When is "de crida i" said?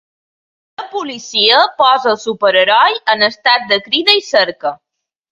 3.73-4.25